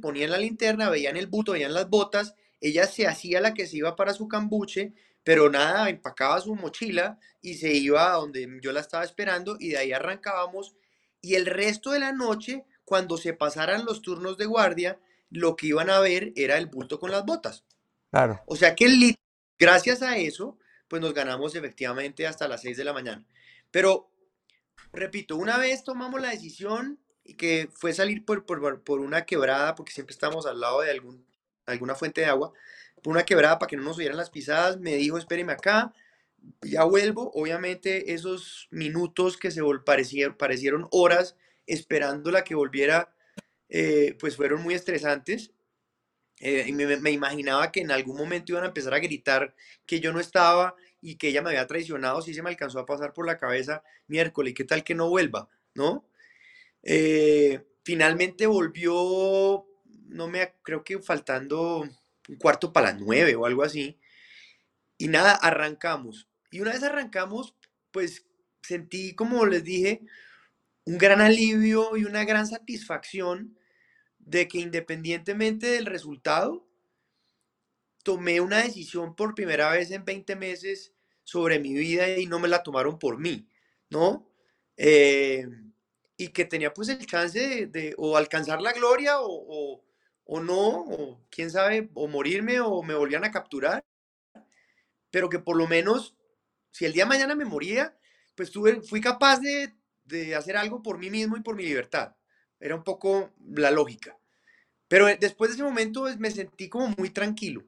[0.00, 3.78] ponían la linterna, veían el buto, veían las botas, ella se hacía la que se
[3.78, 4.92] iba para su cambuche,
[5.24, 9.70] pero nada, empacaba su mochila y se iba a donde yo la estaba esperando y
[9.70, 10.76] de ahí arrancábamos
[11.24, 15.68] y el resto de la noche, cuando se pasaran los turnos de guardia, lo que
[15.68, 17.64] iban a ver era el bulto con las botas.
[18.10, 18.42] Claro.
[18.44, 19.16] O sea que
[19.58, 23.24] gracias a eso, pues nos ganamos efectivamente hasta las 6 de la mañana.
[23.70, 24.10] Pero,
[24.92, 27.00] repito, una vez tomamos la decisión,
[27.38, 31.26] que fue salir por, por, una quebrada, porque siempre estamos al lado de algún,
[31.64, 32.52] alguna fuente de agua,
[33.04, 35.92] por una quebrada para que no nos oyeran las pisadas, me dijo, espéreme acá,
[36.62, 41.36] ya vuelvo, obviamente esos minutos que se parecieron, parecieron horas
[41.66, 43.14] esperándola que volviera,
[43.68, 45.52] eh, pues fueron muy estresantes.
[46.40, 50.10] Eh, y me, imaginaba que en algún momento iban a empezar a gritar que yo
[50.10, 53.26] no estaba y que ella me había traicionado, si se me alcanzó a pasar por
[53.26, 55.50] la cabeza miércoles, ¿qué tal que no vuelva?
[55.74, 56.08] ¿No?
[56.82, 59.66] Eh, finalmente volvió,
[60.08, 61.86] no me creo que faltando
[62.28, 63.98] un cuarto para las nueve o algo así.
[64.98, 66.28] Y nada, arrancamos.
[66.50, 67.56] Y una vez arrancamos,
[67.90, 68.26] pues
[68.62, 70.02] sentí, como les dije,
[70.84, 73.58] un gran alivio y una gran satisfacción
[74.18, 76.66] de que independientemente del resultado,
[78.02, 80.92] tomé una decisión por primera vez en 20 meses
[81.24, 83.48] sobre mi vida y no me la tomaron por mí,
[83.90, 84.28] ¿no?
[84.76, 85.46] Eh,
[86.16, 89.84] y que tenía pues el chance de, o alcanzar la gloria o, o,
[90.28, 93.84] no, o quién sabe, o morirme o me volvían a capturar,
[95.10, 96.16] pero que por lo menos,
[96.70, 97.96] si el día de mañana me moría,
[98.34, 102.16] pues tuve, fui capaz de, de hacer algo por mí mismo y por mi libertad.
[102.58, 104.18] Era un poco la lógica.
[104.88, 107.62] Pero después de ese momento pues, me sentí como muy tranquilo,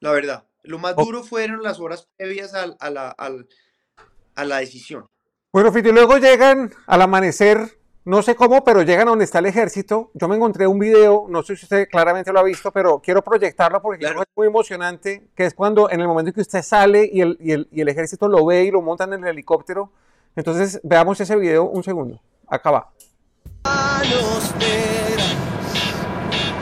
[0.00, 0.48] la verdad.
[0.62, 5.06] Lo más duro fueron las horas previas a, a, la, a la decisión.
[5.52, 9.38] Bueno, Fito, y luego llegan al amanecer, no sé cómo, pero llegan a donde está
[9.38, 10.10] el ejército.
[10.12, 13.22] Yo me encontré un video, no sé si usted claramente lo ha visto, pero quiero
[13.22, 17.08] proyectarlo porque es muy emocionante, que es cuando en el momento en que usted sale
[17.10, 19.90] y el, y, el, y el ejército lo ve y lo montan en el helicóptero.
[20.36, 22.20] Entonces, veamos ese video un segundo.
[22.46, 22.90] Acá va.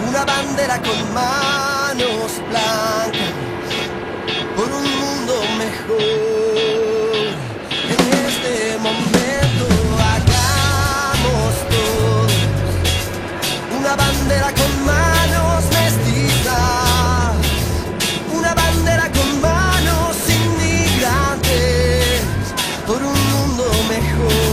[0.09, 3.52] una bandera con manos blancas
[23.93, 24.52] Tremendo.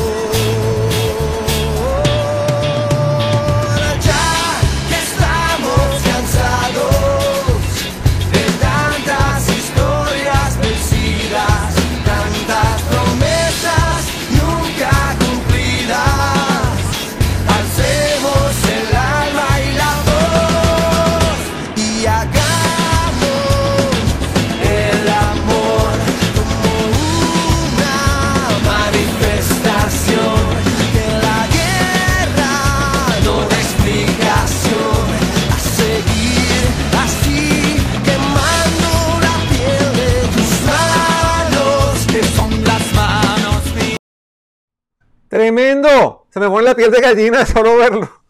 [46.40, 48.24] Se me pone la piel de gallina solo verlo.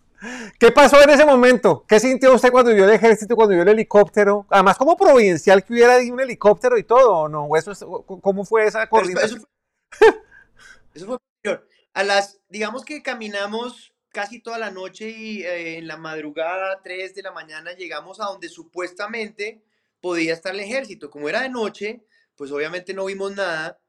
[0.57, 1.85] ¿Qué pasó en ese momento?
[1.87, 4.47] ¿Qué sintió usted cuando vio el ejército, cuando vio el helicóptero?
[4.49, 7.47] Además, como providencial que hubiera un helicóptero y todo, ¿o no?
[7.55, 9.45] Eso ¿Cómo fue esa coordinación?
[10.95, 11.67] Eso, fue, peor.
[11.93, 17.13] A las, digamos que caminamos casi toda la noche y eh, en la madrugada, 3
[17.13, 19.61] de la mañana, llegamos a donde supuestamente
[20.01, 21.11] podía estar el ejército.
[21.11, 22.01] Como era de noche,
[22.35, 23.79] pues obviamente no vimos nada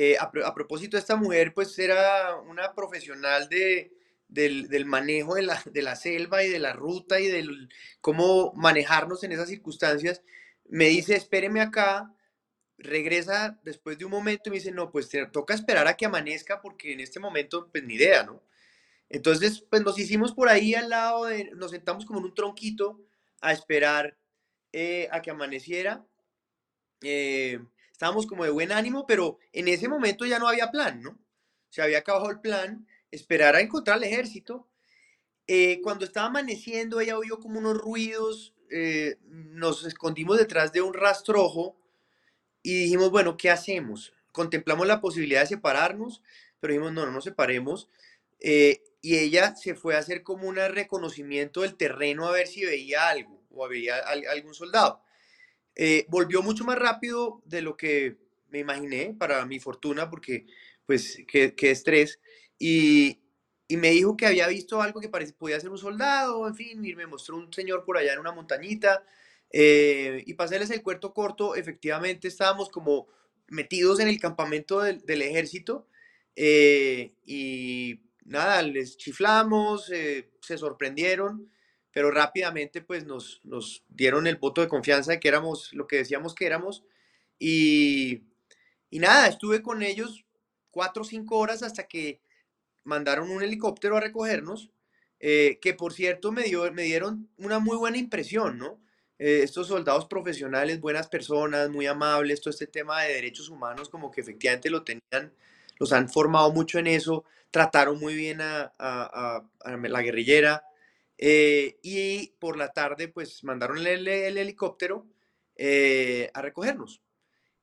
[0.00, 3.92] eh, a, propósito, esta mujer pues era una profesional de,
[4.28, 7.68] del, manejo de la, de la, selva y de la ruta y del
[8.00, 10.22] cómo manejarnos en esas circunstancias.
[10.68, 12.14] Me dice, espéreme acá,
[12.76, 16.06] regresa después de un momento y me dice, no, pues te toca esperar a que
[16.06, 18.40] amanezca porque en este momento pues ni idea, ¿no?
[19.08, 23.00] Entonces, pues nos hicimos por ahí al lado de, nos sentamos como en un tronquito
[23.40, 24.16] a esperar
[24.72, 26.06] eh, a que amaneciera.
[27.02, 27.58] Eh,
[27.98, 31.18] estábamos como de buen ánimo, pero en ese momento ya no había plan, ¿no?
[31.68, 34.68] Se había acabado el plan, esperar a encontrar al ejército.
[35.48, 40.94] Eh, cuando estaba amaneciendo, ella oyó como unos ruidos, eh, nos escondimos detrás de un
[40.94, 41.76] rastrojo
[42.62, 44.12] y dijimos, bueno, ¿qué hacemos?
[44.30, 46.22] Contemplamos la posibilidad de separarnos,
[46.60, 47.88] pero dijimos, no, no nos separemos.
[48.38, 52.64] Eh, y ella se fue a hacer como un reconocimiento del terreno a ver si
[52.64, 55.02] veía algo o veía algún soldado.
[55.80, 58.16] Eh, volvió mucho más rápido de lo que
[58.50, 60.44] me imaginé, para mi fortuna, porque
[60.84, 62.18] pues qué, estrés.
[62.58, 63.20] Y,
[63.68, 66.84] y, me dijo que había visto algo que parecía, podía ser un soldado, en fin,
[66.84, 69.04] y me mostró un señor por allá en una montañita.
[69.52, 73.06] Eh, y para hacerles el cuarto corto, efectivamente estábamos como
[73.46, 75.86] metidos en el campamento del, del ejército.
[76.34, 81.48] Eh, y nada, les chiflamos, se sorprendieron
[81.92, 85.96] pero rápidamente pues nos, nos dieron el voto de confianza de que éramos lo que
[85.96, 86.84] decíamos que éramos
[87.38, 88.24] y,
[88.90, 90.24] y nada, estuve con ellos
[90.70, 92.20] cuatro o cinco horas hasta que
[92.84, 94.70] mandaron un helicóptero a recogernos,
[95.20, 98.80] eh, que por cierto me, dio, me dieron una muy buena impresión, ¿no?
[99.18, 104.10] Eh, estos soldados profesionales, buenas personas, muy amables, todo este tema de derechos humanos, como
[104.10, 105.32] que efectivamente lo tenían,
[105.78, 110.64] los han formado mucho en eso, trataron muy bien a, a, a la guerrillera,
[111.18, 115.06] eh, y por la tarde, pues mandaron el, helicóptero
[115.56, 117.02] eh, a recogernos.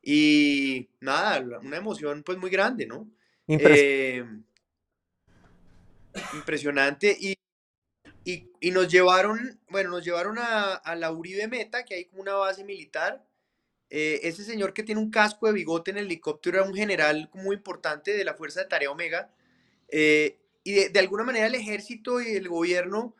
[0.01, 3.09] Y nada, una emoción pues muy grande, ¿no?
[3.47, 4.23] Eh,
[6.33, 7.17] impresionante.
[7.17, 7.37] Y,
[8.25, 12.33] y, nos llevaron, bueno, nos llevaron a, a, la Uribe Meta, que hay como una
[12.33, 13.25] base militar.
[13.89, 17.55] ese señor que tiene un casco de bigote en el helicóptero era un general muy
[17.55, 19.31] importante de la Fuerza de Tarea Omega.
[19.89, 23.15] y de, de, alguna manera el ejército y el gobierno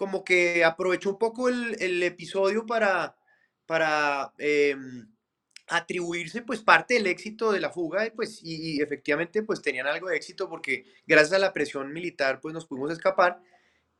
[0.00, 3.14] como que aprovechó un poco el, episodio para,
[3.66, 5.06] para em,
[5.66, 10.08] atribuirse pues parte del éxito de la fuga y pues y, efectivamente pues tenían algo
[10.08, 13.42] de éxito porque gracias a la presión militar pues nos pudimos escapar.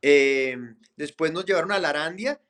[0.01, 2.41] Em, después nos llevaron a la Arandia,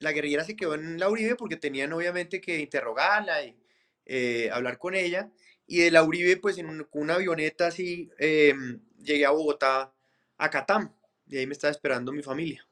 [0.00, 3.56] la guerrillera se quedó en la Uribe porque tenían obviamente que interrogarla y
[4.04, 5.30] eh, hablar con ella
[5.66, 9.94] y de la Uribe pues en una avioneta así em, llegué a Bogotá,
[10.36, 10.94] a Catam,
[11.26, 12.67] y ahí me estaba esperando mi familia.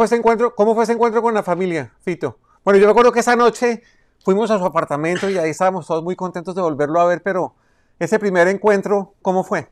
[0.00, 2.40] Pues encuentro, ¿Cómo fue ese encuentro con la familia, Fito?
[2.64, 3.82] Bueno, yo me acuerdo que esa noche
[4.24, 7.54] fuimos a su apartamento y ahí estábamos todos muy contentos de volverlo a ver, pero
[7.98, 9.68] ese primer encuentro, ¿cómo fue?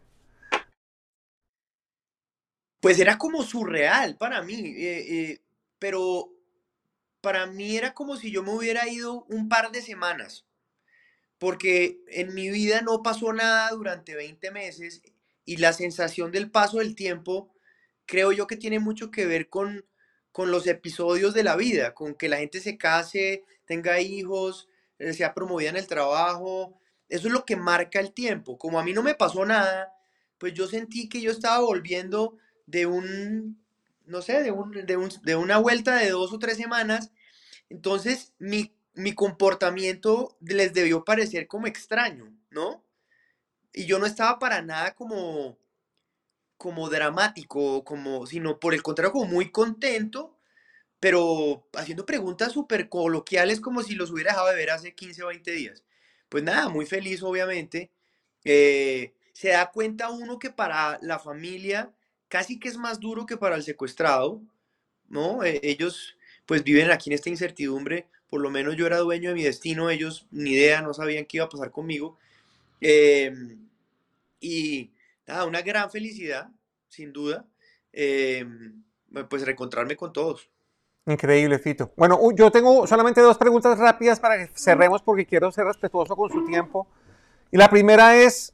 [2.78, 5.40] Pues era como surreal para mí, eh, eh,
[5.78, 6.28] pero
[7.22, 10.44] para mí era como si yo me hubiera ido un par de semanas,
[11.38, 15.00] porque en mi vida no pasó nada durante 20 meses
[15.46, 17.50] y la sensación del paso del tiempo
[18.04, 19.87] creo yo que tiene mucho que ver con,
[20.38, 24.68] con los episodios de la vida, con que la gente se case, tenga hijos,
[25.00, 26.78] eh, sea promovida en el trabajo.
[27.08, 28.56] Eso es lo que marca el tiempo.
[28.56, 29.92] Como a mí no me pasó nada,
[30.38, 33.60] pues yo sentí que yo estaba volviendo de un,
[34.06, 37.10] no sé, de, un, de, una vuelta de dos o tres semanas.
[37.68, 42.84] Entonces mi, mi comportamiento les debió parecer como extraño, ¿no?
[43.72, 45.58] Y yo no estaba para nada como,
[46.58, 50.38] como dramático, como, sino por el contrario, como muy contento
[51.00, 55.28] pero haciendo preguntas súper coloquiales como si los hubiera dejado de ver hace 15 o
[55.28, 55.84] 20 días.
[56.28, 57.90] Pues nada, muy feliz obviamente.
[58.44, 61.92] Eh, se da cuenta uno que para la familia
[62.28, 64.42] casi que es más duro que para el secuestrado,
[65.08, 65.44] ¿no?
[65.44, 66.16] Eh, ellos
[66.46, 69.90] pues viven aquí en esta incertidumbre, por lo menos yo era dueño de mi destino,
[69.90, 72.18] ellos ni idea, no sabían qué iba a pasar conmigo.
[72.80, 73.68] Em,
[74.40, 74.90] y
[75.28, 76.48] nada, una gran felicidad,
[76.88, 77.46] sin duda,
[77.92, 78.82] em,
[79.28, 80.50] pues reencontrarme con todos.
[81.06, 81.92] Increíble, Fito.
[81.96, 86.30] Bueno, yo tengo solamente dos preguntas rápidas para que cerremos porque quiero ser respetuoso con
[86.30, 86.86] su tiempo.
[87.50, 88.52] Y la primera es,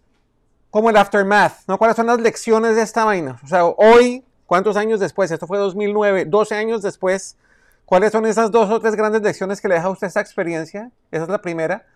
[0.71, 1.79] como el aftermath, ¿no?
[1.79, 3.41] ¿Cuáles son las lecciones de esta vaina?
[3.43, 5.31] O sea, hoy, ¿cuántos años después?
[5.31, 7.37] Esto fue 2009, 12 años después.
[7.85, 10.91] ¿Cuáles son esas dos o tres grandes lecciones que le deja a usted esta experiencia?
[11.11, 11.87] Esa es la primera.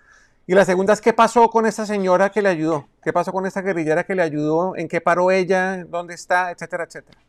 [0.49, 2.89] Y la segunda es, ¿qué pasó con esa señora que le ayudó?
[3.05, 4.75] ¿Qué pasó con esa guerrillera que le ayudó?
[4.77, 5.85] ¿En qué paró ella?
[5.85, 6.51] ¿Dónde está?
[6.51, 7.23] Etcétera, etcétera.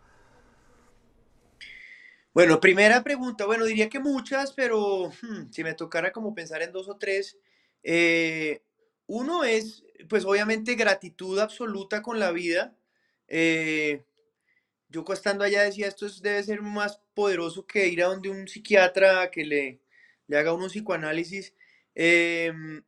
[2.34, 6.72] Bueno, primera pregunta, bueno, diría que muchas, pero hmm, si me tocara como pensar en
[6.72, 7.38] dos o tres,
[7.84, 8.62] eh,
[9.06, 12.74] uno es, pues obviamente, gratitud absoluta con la vida.
[13.28, 14.02] Eh,
[14.88, 19.30] yo estando allá decía, esto debe ser más poderoso que ir a donde un psiquiatra
[19.30, 19.82] que le,
[20.28, 21.54] le haga un psicoanálisis.
[21.96, 22.82] Em,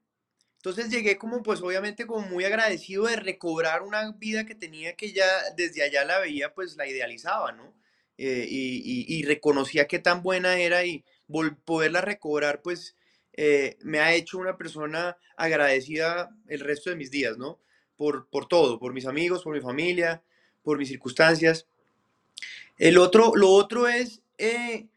[0.64, 5.12] entonces llegué como, pues obviamente, como muy agradecido de recobrar una vida que tenía que
[5.12, 5.26] ya
[5.58, 7.74] desde allá la veía, pues la idealizaba, ¿no?
[8.20, 11.04] Eh, y, reconocía qué tan buena era y
[11.66, 12.96] poderla recobrar, pues
[13.34, 17.60] eh, me ha hecho una persona agradecida el resto de mis días, ¿no?
[17.96, 20.22] Por, por todo, por mis amigos, por mi familia,
[20.62, 21.66] por mis circunstancias.
[22.78, 24.90] El otro, lo otro es, eh,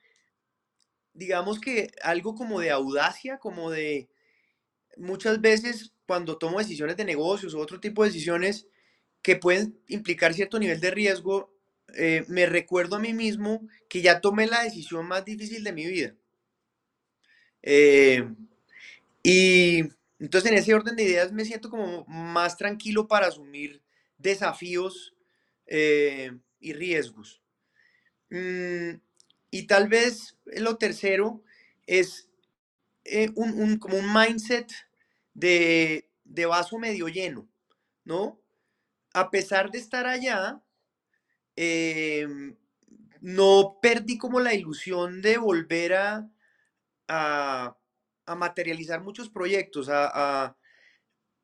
[1.15, 4.11] digamos que algo como de audacia, como de
[4.97, 8.67] muchas veces cuando tomo decisiones de negocios o otro tipo de decisiones
[9.23, 11.55] que pueden implicar cierto nivel de riesgo,
[11.97, 15.87] eh, me recuerdo a mí mismo que ya tomé la decisión más difícil de mi
[15.87, 16.15] vida.
[17.63, 18.29] Eh,
[19.23, 19.85] y
[20.19, 23.81] entonces en ese orden de ideas me siento como más tranquilo para asumir
[24.19, 25.15] desafíos
[25.67, 27.41] eh, y riesgos.
[28.31, 28.97] Mm,
[29.51, 31.43] y tal vez lo tercero
[31.87, 32.29] es
[33.35, 34.73] un, como un mindset
[35.35, 37.49] de, de vaso medio lleno,
[38.05, 38.41] ¿no?
[39.13, 40.65] A pesar de estar allá,
[41.57, 42.57] Em,
[43.21, 46.29] no perdí como la ilusión de volver a,
[47.09, 47.77] a,
[48.37, 50.57] materializar muchos proyectos, a,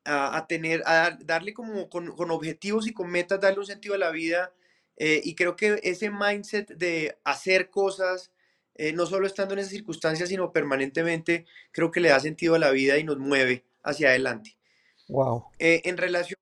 [0.05, 4.11] a, tener, a darle como con, objetivos y con metas, darle un sentido a la
[4.11, 4.53] vida.
[4.97, 8.31] Eh, y creo que ese mindset de hacer cosas,
[8.81, 12.59] eh, no solo estando en esas circunstancias, sino permanentemente, creo que le da sentido a
[12.59, 14.57] la vida y nos mueve hacia adelante.
[15.07, 15.45] Wow.
[15.59, 16.39] Eh, en relación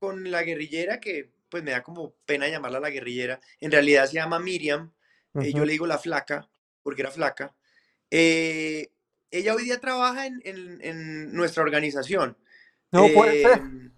[0.00, 3.38] con la guerrillera, que pues me da como pena llamarla la guerrillera.
[3.60, 4.92] En realidad se llama Miriam.
[5.40, 6.50] Eh, yo le digo la flaca,
[6.82, 7.54] porque era flaca.
[8.10, 12.36] Ella hoy día trabaja en, nuestra organización.
[12.90, 13.58] No puede ser.
[13.58, 13.92] Em,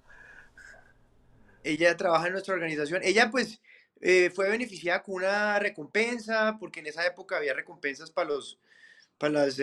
[1.64, 3.00] ella trabaja en nuestra organización.
[3.02, 3.62] Ella, pues,
[4.00, 8.58] eh, fue beneficiada con una recompensa, porque en esa época había recompensas para los
[9.18, 9.60] para las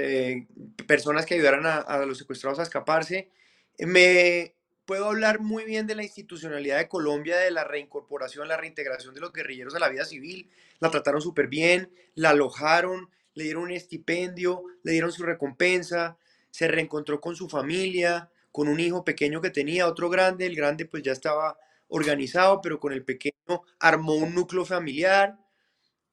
[0.85, 3.31] personas que ayudaran a, a, los secuestrados a escaparse.
[3.79, 4.53] Me,
[4.87, 9.19] puedo hablar muy bien de la institucionalidad de Colombia, de la reincorporación, la reintegración de
[9.19, 10.49] los guerrilleros a la vida civil.
[10.79, 16.17] La trataron súper bien, la alojaron, le dieron un estipendio, le dieron su recompensa,
[16.51, 20.85] se reencontró con su familia, con un hijo pequeño que tenía, otro grande, el grande
[20.85, 21.57] pues ya estaba
[21.87, 25.37] organizado, pero con el pequeño armó un núcleo familiar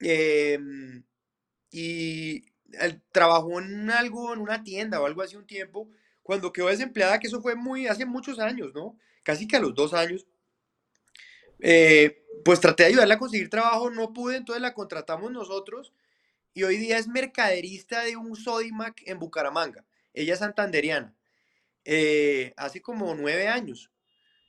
[0.01, 1.05] em,
[1.71, 2.45] y
[3.13, 5.89] trabajó en algo, en una tienda o algo hace un tiempo,
[6.23, 8.99] cuando quedó desempleada, que eso fue muy, hace muchos años, ¿no?
[9.23, 10.27] Casi que a los dos años.
[11.61, 15.93] Eh, pues traté de ayudarla a conseguir trabajo, no pude, entonces la contratamos nosotros
[16.55, 19.85] y hoy día es mercaderista de un Sodimac en Bucaramanga.
[20.13, 21.15] Ella es santanderiana.
[21.85, 23.91] Eh, hace como nueve años.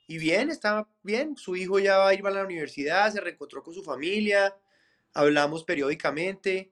[0.06, 1.36] Y bien, está bien.
[1.36, 4.54] Su hijo ya va a ir a la universidad, se reencontró con su familia,
[5.14, 6.70] hablamos periódicamente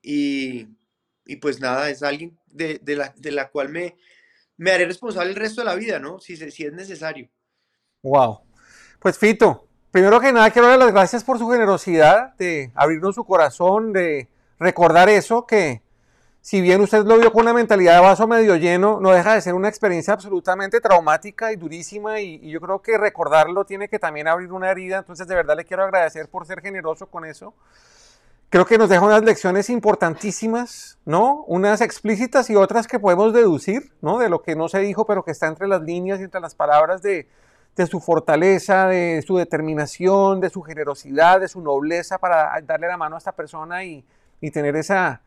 [0.00, 0.66] y,
[1.40, 3.96] pues nada, es alguien de, la, de la, cual me,
[4.56, 6.18] me haré responsable el resto de la vida, ¿no?
[6.18, 7.28] Si, si es necesario.
[8.02, 8.40] Wow.
[8.98, 13.24] Pues Fito, primero que nada quiero dar las gracias por su generosidad de abrirnos su
[13.24, 14.28] corazón, de
[14.58, 15.81] recordar eso que
[16.42, 19.40] si bien usted lo vio con una mentalidad de vaso medio lleno, no deja de
[19.40, 24.26] ser una experiencia absolutamente traumática y durísima y, yo creo que recordarlo tiene que también
[24.26, 27.54] abrir una herida, entonces de verdad le quiero agradecer por ser generoso con eso.
[28.50, 31.44] Creo que nos deja unas lecciones importantísimas, ¿no?
[31.46, 34.18] Unas explícitas y otras que podemos deducir, ¿no?
[34.18, 36.56] De lo que no se dijo, pero que está entre las líneas y entre las
[36.56, 37.28] palabras de,
[37.88, 43.14] su fortaleza, de su determinación, de su generosidad, de su nobleza para darle la mano
[43.14, 44.04] a esta persona y
[44.52, 45.22] tener esa,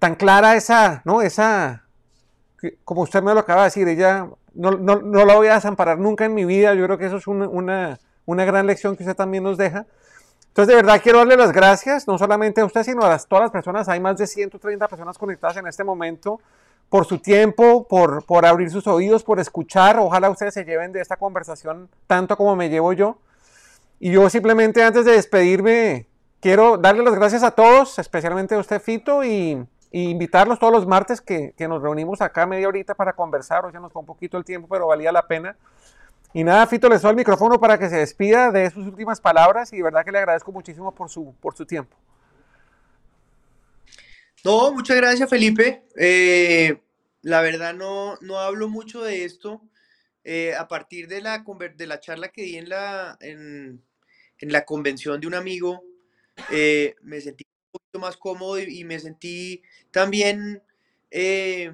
[0.00, 1.22] tan clara esa, ¿no?
[1.22, 1.84] Esa,
[2.84, 6.24] como usted me lo acaba de decir, ella no, no, la voy a desamparar nunca
[6.24, 6.74] en mi vida.
[6.74, 9.86] Yo creo que eso es una, una, gran lección que usted también nos deja.
[10.48, 13.50] Entonces, de verdad, quiero darle las gracias, no solamente a usted, sino a todas las
[13.52, 13.88] personas.
[13.88, 16.40] Hay más de 130 personas conectadas en este momento
[16.88, 19.98] por su tiempo, por, por abrir sus oídos, por escuchar.
[20.00, 23.18] Ojalá ustedes se lleven de esta conversación tanto como me llevo yo.
[24.00, 26.08] Y yo simplemente antes de despedirme,
[26.40, 31.20] quiero darle las gracias a todos, especialmente a usted, Fito, y, invitarlos todos los martes
[31.20, 33.64] que, nos reunimos acá media horita para conversar.
[33.64, 35.56] Hoy ya nos fue un poquito el tiempo, pero valía la pena.
[36.32, 39.72] Y nada, Fito, le doy el micrófono para que se despida de sus últimas palabras
[39.72, 41.96] y de verdad que le agradezco muchísimo por su, por su tiempo.
[44.44, 45.82] No, muchas gracias, Felipe.
[45.96, 46.80] Eh,
[47.22, 49.60] la verdad no, no hablo mucho de esto.
[50.22, 53.82] Eh, a partir de la, de la charla que di en la, en,
[54.40, 55.82] la convención de un amigo,
[56.50, 57.44] eh, me sentí
[57.98, 60.62] más cómodo y, me sentí también,
[61.10, 61.72] eh,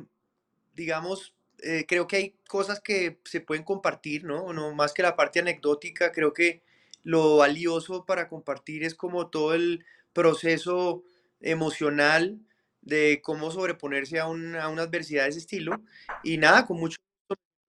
[0.75, 4.53] digamos, eh, creo que hay cosas que se pueden compartir, ¿no?
[4.53, 6.63] No más que la parte anecdótica, creo que
[7.03, 11.05] lo valioso para compartir es como todo el proceso
[11.41, 12.41] emocional
[12.83, 15.81] de cómo sobreponerse a una, a una adversidad de ese estilo.
[16.23, 16.99] Y nada, con mucho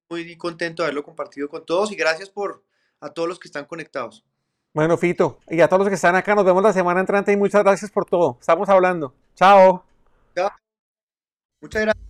[0.10, 2.64] muy contento de haberlo compartido con todos y gracias por
[3.00, 4.24] a todos los que están conectados.
[4.78, 7.36] Bueno, Fito, y a todos los que están acá, nos vemos la semana entrante y
[7.36, 8.38] muchas gracias por todo.
[8.40, 9.12] Estamos hablando.
[9.34, 9.84] Chao.
[10.36, 10.52] Chao.
[11.60, 12.07] Muchas gracias.